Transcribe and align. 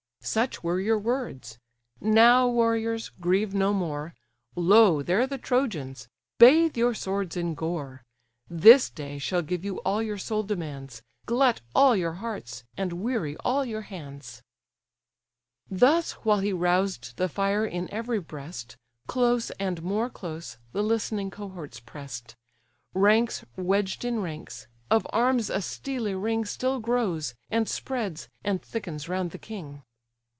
Such 0.23 0.61
were 0.63 0.79
your 0.79 0.99
words—Now, 0.99 2.47
warriors! 2.47 3.09
grieve 3.19 3.55
no 3.55 3.73
more, 3.73 4.13
Lo 4.55 5.01
there 5.01 5.25
the 5.25 5.39
Trojans; 5.39 6.07
bathe 6.37 6.77
your 6.77 6.93
swords 6.93 7.35
in 7.35 7.55
gore! 7.55 8.03
This 8.47 8.91
day 8.91 9.17
shall 9.17 9.41
give 9.41 9.65
you 9.65 9.79
all 9.79 9.99
your 9.99 10.19
soul 10.19 10.43
demands, 10.43 11.01
Glut 11.25 11.61
all 11.73 11.95
your 11.95 12.13
hearts, 12.21 12.63
and 12.77 12.93
weary 13.01 13.35
all 13.37 13.65
your 13.65 13.81
hands!" 13.81 14.43
DIANA 15.69 15.79
Thus 15.79 16.11
while 16.11 16.39
he 16.39 16.53
roused 16.53 17.17
the 17.17 17.27
fire 17.27 17.65
in 17.65 17.91
every 17.91 18.19
breast, 18.19 18.77
Close 19.07 19.49
and 19.59 19.81
more 19.81 20.07
close 20.07 20.59
the 20.71 20.83
listening 20.83 21.31
cohorts 21.31 21.79
press'd; 21.79 22.35
Ranks 22.93 23.43
wedged 23.57 24.05
in 24.05 24.19
ranks; 24.19 24.67
of 24.91 25.07
arms 25.09 25.49
a 25.49 25.63
steely 25.63 26.13
ring 26.13 26.45
Still 26.45 26.79
grows, 26.79 27.33
and 27.49 27.67
spreads, 27.67 28.29
and 28.43 28.61
thickens 28.61 29.09
round 29.09 29.31
the 29.31 29.39
king. 29.39 29.81